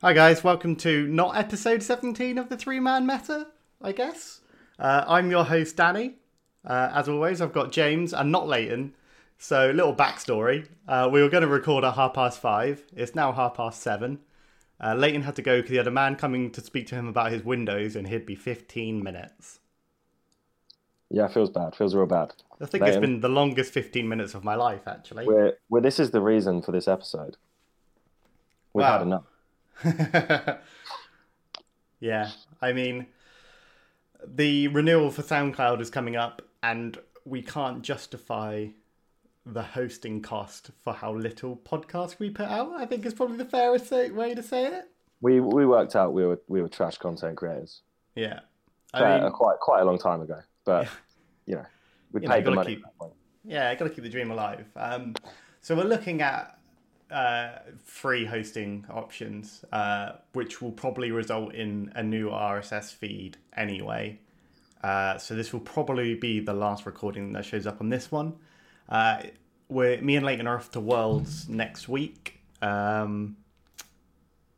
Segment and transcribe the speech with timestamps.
[0.00, 3.48] Hi guys, welcome to not episode 17 of the Three Man Meta,
[3.82, 4.40] I guess.
[4.78, 6.14] Uh, I'm your host Danny.
[6.64, 8.94] Uh, as always, I've got James and not Leighton.
[9.38, 10.66] So, little backstory.
[10.86, 12.84] Uh, we were going to record at half past five.
[12.94, 14.20] It's now half past seven.
[14.80, 17.08] Uh, Leighton had to go because he had a man coming to speak to him
[17.08, 19.58] about his windows and he'd be 15 minutes.
[21.10, 21.74] Yeah, feels bad.
[21.74, 22.34] Feels real bad.
[22.60, 25.26] I think it's been the longest 15 minutes of my life, actually.
[25.26, 27.36] We're, this is the reason for this episode.
[28.72, 28.92] We've Wow.
[28.98, 29.24] had enough.
[32.00, 33.06] yeah, I mean,
[34.26, 38.68] the renewal for SoundCloud is coming up, and we can't justify
[39.46, 42.72] the hosting cost for how little podcast we put out.
[42.76, 44.90] I think is probably the fairest way to say it.
[45.20, 47.80] We we worked out we were we were trash content creators
[48.14, 48.40] Yeah,
[48.94, 50.40] I mean, quite quite a long time ago.
[50.64, 50.88] But
[51.46, 51.66] you know,
[52.12, 52.76] we paid the money.
[52.76, 53.14] keep- at that point.
[53.44, 54.66] yeah, got to keep the dream alive.
[54.76, 55.14] Um,
[55.60, 56.57] so we're looking at
[57.10, 57.50] uh,
[57.84, 64.18] free hosting options, uh, which will probably result in a new RSS feed anyway.
[64.82, 68.34] Uh, so this will probably be the last recording that shows up on this one.
[68.88, 69.22] Uh,
[69.68, 72.40] we're, me and Leighton are off to Worlds next week.
[72.62, 73.36] Um,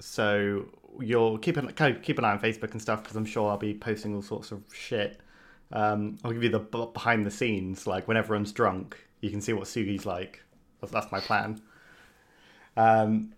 [0.01, 0.67] so
[0.99, 3.75] you'll keep an keep an eye on Facebook and stuff because I'm sure I'll be
[3.75, 5.21] posting all sorts of shit.
[5.73, 9.53] Um, I'll give you the behind the scenes, like when everyone's drunk, you can see
[9.53, 10.43] what Sugi's like.
[10.91, 11.61] That's my plan.
[12.77, 13.33] Um,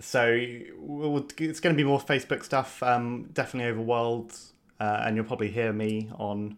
[0.00, 0.46] so
[0.78, 5.26] we'll, it's going to be more Facebook stuff, um, definitely over Worlds, uh, and you'll
[5.26, 6.56] probably hear me on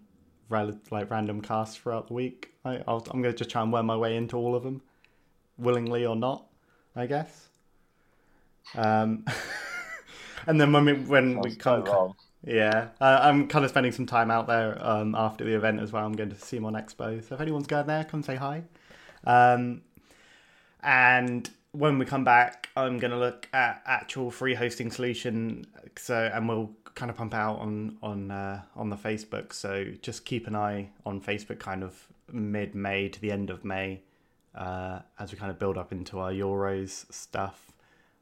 [0.49, 2.53] rel- like random casts throughout the week.
[2.65, 4.83] I, I'll, I'm going to just try and worm my way into all of them,
[5.59, 6.47] willingly or not,
[6.95, 7.49] I guess.
[8.77, 9.25] Um,
[10.47, 12.13] and then when we, when we so come,
[12.45, 15.93] yeah, uh, I'm kind of spending some time out there um, after the event as
[15.93, 16.05] well.
[16.05, 18.63] I'm going to Simon Expo, so if anyone's going there, come say hi.
[19.25, 19.83] Um,
[20.81, 25.67] and when we come back, I'm going to look at actual free hosting solution.
[25.97, 29.53] So, and we'll kind of pump out on on uh, on the Facebook.
[29.53, 33.65] So just keep an eye on Facebook, kind of mid May to the end of
[33.65, 34.03] May,
[34.55, 37.73] uh, as we kind of build up into our Euros stuff.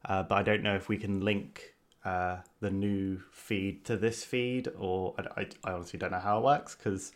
[0.04, 1.74] Uh, but I don't know if we can link
[2.04, 6.38] uh, the new feed to this feed, or I, I, I honestly don't know how
[6.38, 7.12] it works because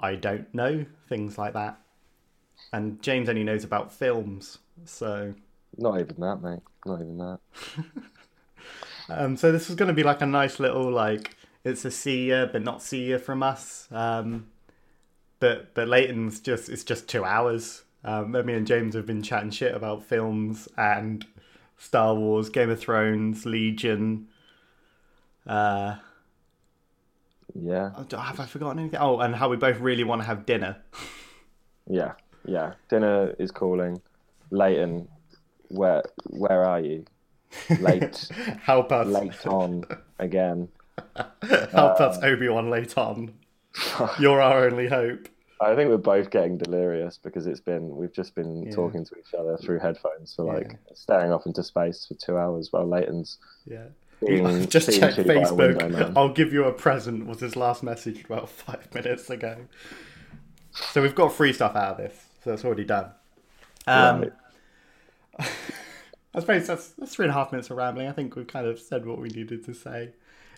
[0.00, 1.78] I don't know things like that.
[2.72, 5.34] And James only knows about films, so
[5.78, 6.60] Not even that, mate.
[6.84, 7.38] Not even that.
[9.08, 12.28] um, so this is going to be like a nice little like it's a see
[12.30, 13.88] ya but not see ya from us.
[13.90, 14.48] Um,
[15.40, 17.82] but but Leighton's just it's just two hours.
[18.04, 21.26] Um, me and James have been chatting shit about films and
[21.76, 24.28] Star Wars, Game of Thrones, Legion.
[25.46, 25.96] Uh,
[27.54, 29.00] Yeah, oh, have I forgotten anything?
[29.00, 30.76] Oh, and how we both really want to have dinner.
[31.88, 32.12] yeah,
[32.44, 32.74] yeah.
[32.88, 34.00] Dinner is calling.
[34.50, 35.08] Leighton,
[35.68, 37.04] where where are you?
[37.80, 38.28] Late,
[38.62, 39.06] Help us.
[39.06, 39.84] late on
[40.18, 40.68] again.
[41.70, 43.34] Help us, Obi Wan, late on.
[44.18, 45.28] You're our only hope.
[45.60, 48.72] I think we're both getting delirious because it's been we've just been Yeah.
[48.74, 50.94] talking to each other through headphones for like Yeah.
[50.94, 53.84] staring off into space for two hours while Leighton's Yeah.
[54.26, 56.12] being Just check a window Facebook.
[56.16, 59.56] I'll give you a present was his last message about five minutes ago.
[60.72, 62.26] So we've got free stuff out of this.
[62.44, 63.10] So it's already done.
[63.86, 64.32] Um, Right.
[65.38, 68.08] I suppose that's, that's three and a half minutes of rambling.
[68.08, 70.10] I think we've kind of said what we needed to say.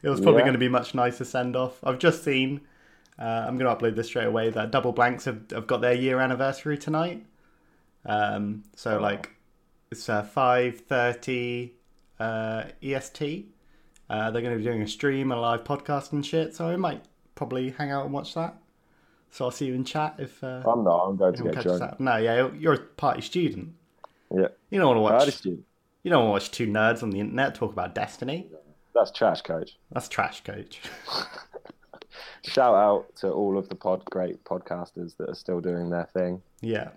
[0.03, 0.47] It was probably Yeah.
[0.47, 1.79] going to be much nicer send off.
[1.85, 2.61] I've just seen.
[3.19, 4.51] Uh, I'm going to upload this straight away.
[4.51, 7.25] That Double Blanks have, have got their year anniversary tonight.
[8.07, 9.03] Um, so Oh.
[9.03, 9.31] like
[9.91, 11.75] it's uh, five thirty
[12.21, 13.47] uh, EST.
[14.11, 16.55] Uh, they're going to be doing a stream, a live podcast and shit.
[16.55, 18.57] So I might probably hang out and watch that.
[19.31, 21.05] So I'll see you in chat if uh, I'm not.
[21.07, 22.01] I'm going to get drunk.
[22.01, 23.75] No, yeah, you're- you're a party student.
[24.35, 25.45] Yeah, You don't want to watch.
[25.45, 25.65] You.
[26.05, 28.49] Don't want to watch two nerds on the internet talk about Destiny.
[28.95, 29.77] That's trash, coach.
[29.93, 30.81] That's trash, coach.
[32.45, 36.41] Shout out to all of the pod great podcasters that are still doing their thing.
[36.61, 36.89] Yeah.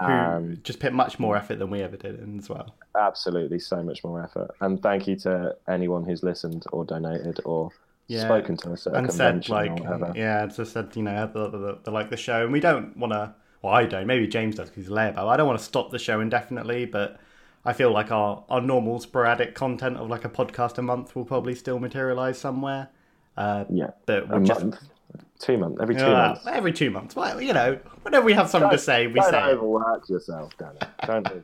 [0.00, 2.74] Who Um, just put much more effort than we ever did in as well.
[2.98, 4.50] Absolutely, so much more effort.
[4.60, 7.70] And thank you to anyone who's listened or donated or
[8.06, 8.24] Yeah.
[8.24, 10.12] spoken to us at a And said like, or whatever.
[10.14, 13.12] yeah, just said you know the, they, they like the show, and we don't want
[13.12, 13.34] to.
[13.62, 14.06] Well, I don't.
[14.06, 15.26] Maybe James does because he's a layabo.
[15.28, 17.18] I don't want to stop the show indefinitely, but
[17.64, 21.24] I feel like our our normal sporadic content of like a podcast a month will
[21.24, 22.88] probably still materialize somewhere.
[23.36, 24.80] Uh, Yeah, but a we just month,
[25.38, 26.46] two months, every two Yeah, months.
[26.46, 27.16] every two months.
[27.16, 29.30] Well, you know, whenever we have something to say, we say.
[29.30, 29.50] Don't say.
[29.50, 29.54] it.
[29.54, 30.78] overwork yourself, Danny.
[31.06, 31.42] Don't do.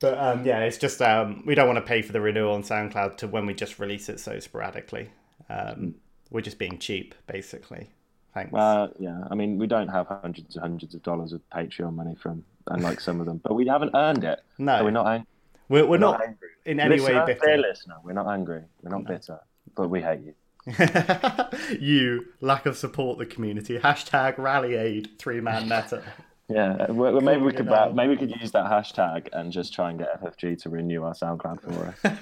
[0.00, 2.62] But um, yeah, it's just um, we don't want to pay for the renewal on
[2.64, 5.10] SoundCloud to when we just release it so sporadically.
[5.48, 5.94] Um,
[6.30, 7.90] we're just being cheap, basically.
[8.34, 8.52] Thanks.
[8.54, 12.14] Uh, yeah, I mean, we don't have hundreds and hundreds of dollars of Patreon money
[12.14, 14.40] from, unlike some of them, but we haven't earned it.
[14.58, 15.26] no, So we're not, ang-
[15.68, 16.22] we're, we're we're not.
[16.22, 17.56] angry in any listener, way dear bitter.
[17.58, 18.62] listener, we're not angry.
[18.82, 19.38] We're not bitter,
[19.74, 20.34] but we hate you.
[21.80, 23.78] you lack of support the community.
[23.78, 26.02] Hashtag rally aid three man meta.
[26.48, 29.98] Yeah, well, maybe we could maybe we could use that hashtag and just try and
[29.98, 32.18] get FFG to renew our SoundCloud for us.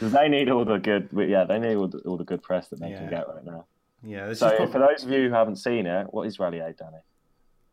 [0.02, 2.80] they need all the good, yeah, they need all the, all the good press that
[2.80, 2.98] they Yeah.
[2.98, 3.64] can get right now.
[4.02, 6.60] Yeah, this So, is for those of you who haven't seen it, what is Rally
[6.60, 6.98] Aid, Danny?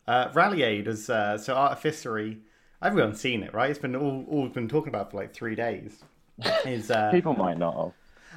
[0.07, 2.39] uh, rally aid is uh, so artificery.
[2.81, 3.69] Everyone's seen it, right?
[3.69, 6.03] It's been all, all we've been talking about for like three days.
[6.65, 7.75] Is uh, People might not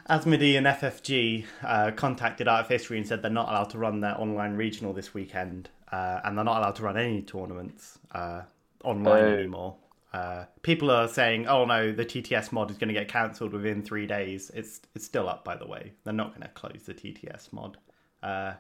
[0.08, 0.20] have.
[0.22, 4.54] Asmodee and FFG uh, contacted Artificery and said they're not allowed to run their online
[4.54, 8.42] regional this weekend, uh, and they're not allowed to run any tournaments uh,
[8.84, 9.34] online Oh.
[9.34, 9.76] anymore.
[10.12, 13.82] Uh, people are saying, "Oh no, the TTS mod is going to get cancelled within
[13.82, 15.92] three days." It's it's still up, by the way.
[16.04, 17.76] They're not going to close the TTS mod
[18.22, 18.54] uh,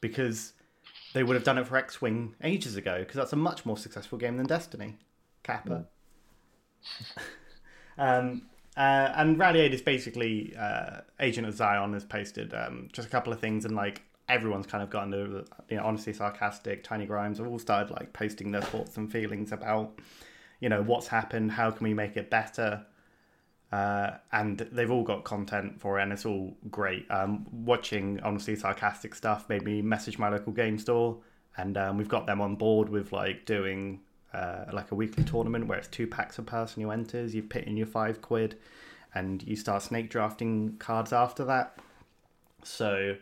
[0.00, 0.52] because
[1.14, 3.78] they would have done it for X Wing ages ago because that's a much more
[3.78, 4.96] successful game than Destiny.
[5.42, 5.86] Kappa.
[7.96, 8.42] Um,
[8.76, 13.32] uh, and Aid is basically uh, Agent of Zion has posted um, just a couple
[13.32, 16.82] of things, and like everyone's kind of gotten to you know honestly sarcastic.
[16.82, 20.00] Tiny Grimes have all started like posting their thoughts and feelings about
[20.60, 22.84] you know what's happened, how can we make it better,
[23.72, 27.10] uh, and they've all got content for it, and it's all great.
[27.10, 31.18] Um, watching honestly sarcastic stuff made me message my local game store,
[31.56, 34.00] and um, we've got them on board with like doing
[34.32, 37.34] uh, like a weekly tournament where it's two packs a person who enters.
[37.34, 38.56] You put in your five quid,
[39.14, 41.78] and you start snake drafting cards after that.
[42.64, 43.16] So,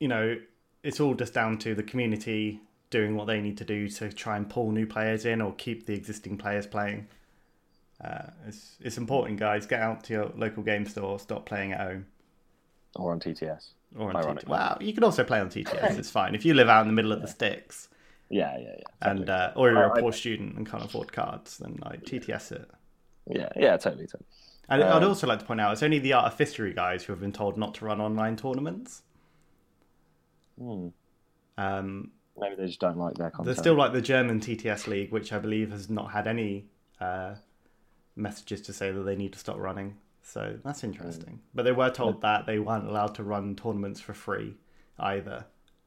[0.00, 0.36] you know,
[0.82, 2.60] it's all just down to the community
[2.90, 5.86] doing what they need to do to try and pull new players in or keep
[5.86, 7.08] the existing players playing.
[8.02, 9.66] Uh, it's it's important, guys.
[9.66, 11.18] Get out to your local game store.
[11.18, 12.06] Stop playing at home
[12.94, 13.70] Or on TTS.
[13.96, 14.46] or on TTS.
[14.46, 15.96] Well, you can also play on TTS.
[15.98, 17.88] It's fine if you live out in the middle of the sticks
[18.28, 19.10] Yeah, yeah, yeah.
[19.10, 21.58] and uh, or you're a poor student and can't afford cards.
[21.58, 22.70] Then like TTS it.
[23.28, 24.26] yeah, yeah, totally, totally.
[24.68, 27.20] And I'd Um, also like to point out it's only the artificery guys who have
[27.20, 29.02] been told not to run online tournaments.
[30.58, 30.88] Hmm.
[31.58, 33.46] Um, Maybe they just don't like their content.
[33.46, 36.66] there's still like the German TTS league, which I believe has not had any
[37.00, 37.36] uh,
[38.14, 39.96] messages to say that they need to stop running.
[40.22, 40.88] So that's hmm.
[40.88, 41.40] interesting.
[41.54, 44.54] But they were told that they weren't allowed to run tournaments for free
[44.98, 45.46] either.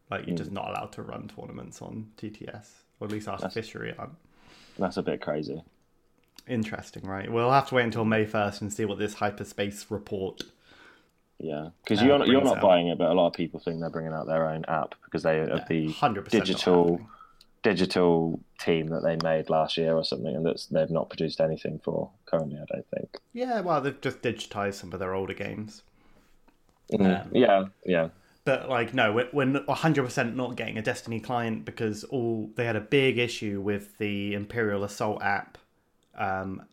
[0.09, 0.37] Like you're hmm.
[0.37, 2.67] just not allowed to run tournaments on TTS,
[2.99, 4.11] or at least artificery aren't.
[4.11, 4.17] Um,
[4.77, 5.61] that's a bit crazy.
[6.47, 7.31] Interesting, right?
[7.31, 10.41] We'll have to wait until May first and see what this hyperspace report.
[11.39, 13.59] Yeah, because Uh, you're not, you're not out- buying it, but a lot of people
[13.59, 16.99] think they're bringing out their own app because they have the 100% digital
[17.61, 21.79] digital team that they made last year or something, and that's they've not produced anything
[21.83, 22.57] for currently.
[22.57, 23.17] I don't think.
[23.33, 25.83] Yeah, well, they've just digitized some of their older games.
[26.97, 28.09] Um, yeah, yeah,
[28.45, 32.75] But like, no, we're, we're 100% not getting a Destiny client because all they had
[32.75, 35.57] a big issue with the Imperial Assault app,
[36.17, 36.63] um,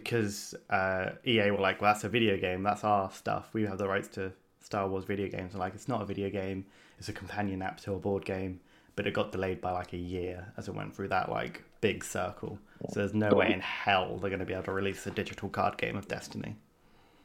[0.00, 2.62] because uh, EA were like, "Well, that's a video game.
[2.62, 3.48] That's our stuff.
[3.54, 6.28] We have the rights to Star Wars video games." And like, it's not a video
[6.28, 6.66] game.
[6.98, 8.60] It's a companion app to a board game.
[8.94, 12.04] But it got delayed by like a year as it went through that like big
[12.04, 12.58] circle.
[12.90, 15.48] So there's no way in hell they're going to be able to release a digital
[15.48, 16.56] card game of Destiny.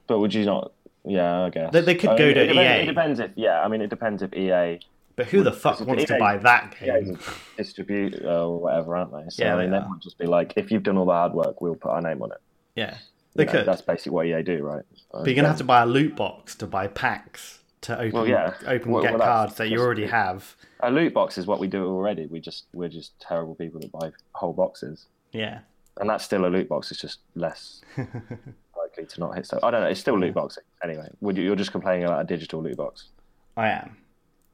[0.08, 0.72] but would you not?
[1.06, 2.84] Yeah, I guess They- they could I go mean, to it depends, EA.
[2.84, 3.62] It depends if yeah.
[3.64, 4.80] I mean, it depends if EA
[5.16, 7.18] But who the fuck wants to EA buy that game?
[7.58, 9.30] distribute or whatever, aren't they?
[9.30, 11.12] So Yeah, I mean, they they might just be like, if you've done all the
[11.14, 12.38] hard work, we'll put our name on it.
[12.76, 12.98] Yeah,
[13.36, 13.66] they You know, could.
[13.66, 14.84] That's basically what EA do, right?
[15.12, 18.28] But you're gonna have to buy a loot box to buy packs to open Well,
[18.28, 18.54] yeah.
[18.68, 20.56] open Well, get well, cards that you already have.
[20.82, 22.26] A loot box is what we do already.
[22.28, 25.60] We just we're just terrible people that buy whole boxes, Yeah.
[26.00, 26.92] and that's still a loot box.
[26.92, 29.46] It's just less likely to not hit.
[29.46, 29.88] So I don't know.
[29.88, 31.08] It's still loot boxing anyway.
[31.22, 33.10] Would you, you're just complaining about a digital loot box?
[33.58, 33.98] I am.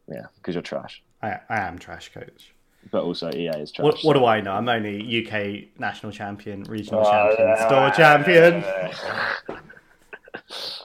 [0.10, 1.04] Yeah, because you're trash.
[1.22, 2.54] I, I am trash coach.
[2.92, 3.84] But also EA is trash.
[3.84, 4.54] What, what do I know?
[4.54, 7.68] I'm only UK national champion, regional Oh, champion, yeah.
[7.68, 8.64] store champion.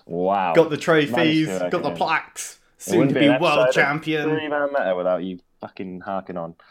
[0.07, 0.53] Wow.
[0.55, 1.97] Got the trophies, Managed to got the work it in.
[1.97, 2.59] plaques.
[2.79, 4.29] Soon to be an world episode of champion.
[4.31, 6.55] Three man meta without you fucking harking on.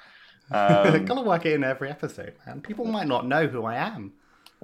[0.54, 2.60] Um, Gotta work it in every episode, man.
[2.60, 4.12] People might not know who I am.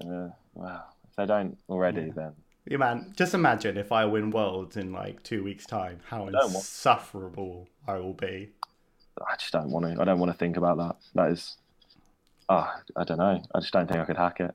[0.01, 0.83] uh, wow.
[1.09, 2.33] If they don't already, then
[2.65, 3.13] Yeah, man.
[3.15, 8.15] Just imagine if I win worlds in like two weeks' time, how insufferable I will
[8.15, 8.49] be.
[9.27, 10.01] I just don't want to.
[10.01, 10.95] I don't want to think about that.
[11.15, 11.57] That is.
[12.49, 13.41] Ah, I don't know.
[13.53, 14.53] I just don't think I could hack it.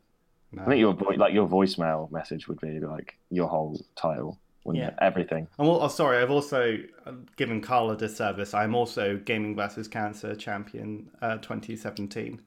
[0.53, 0.63] No.
[0.63, 4.85] I think your vo- like your voicemail message would be like your whole title, wouldn't
[4.85, 4.95] it?
[4.99, 5.07] Yeah.
[5.07, 5.49] Everything.
[5.59, 8.55] I'm al- oh, sorry, I've also uh, given Carl a disservice.
[8.55, 12.41] I'm also Gaming versus Cancer Champion uh, 2017.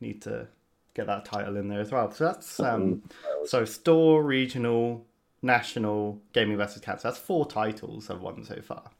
[0.00, 0.48] Need to
[0.94, 2.10] get that title in there as well.
[2.10, 3.02] So that's um,
[3.46, 5.06] so store, regional,
[5.42, 7.08] national, Gaming versus Cancer.
[7.08, 8.90] That's four titles I've won so far.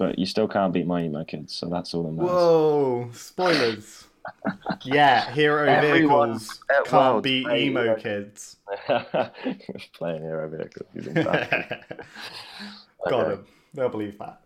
[0.00, 2.30] But you still can't beat my emo kids, so that's all that matters.
[2.30, 3.10] Whoa!
[3.12, 4.04] Spoilers.
[4.84, 8.56] Yeah, hero Everyone vehicles can't Worlds be play emo hero- kids.
[9.94, 10.88] Playing hero vehicles.
[10.94, 11.84] he's in bad.
[13.08, 13.32] Got Okay.
[13.34, 13.46] him.
[13.74, 14.40] They'll believe that.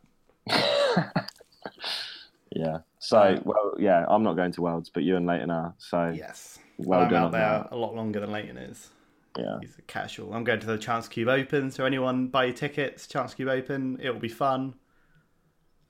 [2.53, 2.79] yeah.
[2.99, 5.75] So, Uh, well, yeah, I'm not going to Worlds, but you and Leighton are.
[5.79, 6.59] So, Yes.
[6.79, 7.69] well I'm done out there that.
[7.73, 8.91] a lot longer than Leighton is.
[9.39, 9.59] Yeah.
[9.61, 10.33] He's a casual.
[10.35, 13.99] I'm going to the Chance Cube Open, so anyone buy your tickets, Chance Cube Open,
[14.01, 14.75] it'll be fun.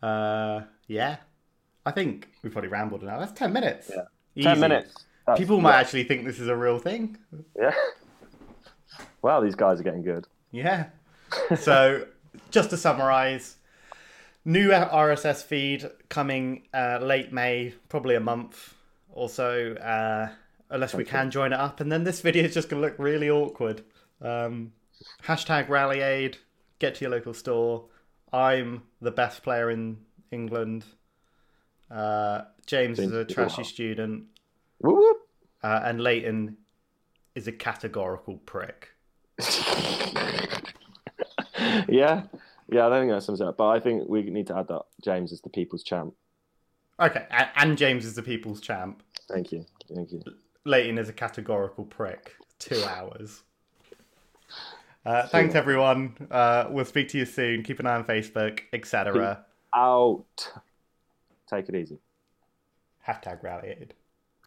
[0.04, 1.16] Uh, yeah.
[1.86, 3.20] I think we've probably rambled enough.
[3.20, 3.90] That's 10 minutes.
[3.90, 4.02] Yeah.
[4.36, 4.48] Easy.
[4.48, 4.94] 10 minutes.
[5.26, 5.80] That's- People might yeah.
[5.80, 7.16] actually think this is a real thing.
[7.58, 7.74] Yeah.
[9.22, 10.26] Wow, these guys are getting good.
[10.50, 10.86] Yeah.
[11.58, 12.06] so,
[12.50, 13.56] just to summarize,
[14.44, 18.74] new RSS feed coming uh, late May, probably a month
[19.10, 20.28] or so, uh,
[20.68, 21.10] unless we Okay.
[21.12, 21.80] can join it up.
[21.80, 23.82] And then this video is just going to look really awkward.
[24.20, 24.72] Um,
[25.24, 26.36] hashtag Rally Aid,
[26.78, 27.86] get to your local store.
[28.34, 29.98] I'm the best player in
[30.32, 30.84] England.
[31.88, 34.24] Uh, James is a trashy student.
[34.84, 36.56] Uh, and Leighton
[37.36, 38.88] is a categorical prick.
[41.88, 42.24] yeah.
[42.68, 43.56] Yeah, I don't think that sums it up.
[43.56, 46.12] But I think we need to add that James is the people's champ.
[46.98, 49.02] Okay, and, and James is the people's champ.
[49.28, 49.64] Thank you.
[49.94, 50.22] Thank you.
[50.64, 52.32] Leighton is a categorical prick.
[52.58, 53.42] Two hours.
[55.04, 56.14] Uh, thanks, everyone.
[56.30, 57.62] Uh, we'll speak to you soon.
[57.62, 59.44] Keep an eye on Facebook, etc.
[59.74, 60.52] Out.
[61.48, 61.98] Take it easy.
[63.06, 63.94] Hashtag rally aid.